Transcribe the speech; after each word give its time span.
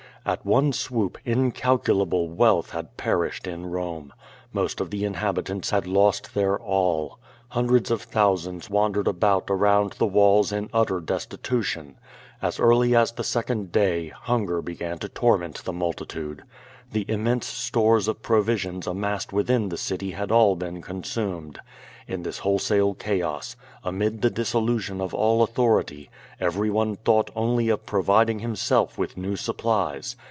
At 0.23 0.45
one 0.45 0.71
swoop 0.71 1.17
incalculable 1.25 2.27
wealth 2.29 2.69
had 2.69 2.95
perished 2.95 3.47
in 3.47 3.65
Rome. 3.65 4.13
Most 4.53 4.79
of 4.79 4.91
the 4.91 5.03
inhabitants 5.03 5.71
had 5.71 5.87
lost 5.87 6.35
their 6.35 6.59
all. 6.61 7.17
Hundreds 7.49 7.89
of 7.89 8.11
thou 8.11 8.35
sands 8.35 8.69
wandered 8.69 9.07
about 9.07 9.45
around 9.49 9.93
the 9.93 10.05
walls 10.05 10.51
in 10.51 10.69
utter 10.71 10.99
destitution. 10.99 11.97
As 12.39 12.59
early 12.59 12.95
as 12.95 13.13
the 13.13 13.23
second 13.23 13.71
day 13.71 14.09
hunger 14.09 14.61
began 14.61 14.99
to 14.99 15.09
torment 15.09 15.63
the 15.65 15.73
mul 15.73 15.93
titude. 15.93 16.41
The 16.91 17.05
immense 17.07 17.47
stores 17.47 18.07
of 18.07 18.21
provisions 18.21 18.85
amassed 18.85 19.31
within 19.33 19.69
the 19.69 19.77
city 19.77 20.11
had 20.11 20.29
all 20.31 20.55
been 20.55 20.83
consumed. 20.83 21.57
In 22.07 22.23
this 22.23 22.39
wholesale 22.39 22.95
chaos, 22.95 23.55
amid 23.83 24.21
the 24.21 24.29
dissolution 24.29 24.99
of 24.99 25.13
all 25.13 25.43
authority, 25.43 26.09
everyone 26.41 26.97
thought 26.97 27.31
only 27.35 27.69
of 27.69 27.85
providing 27.85 28.39
himself 28.39 28.97
with 28.97 29.15
new 29.15 29.37
supplies. 29.37 30.17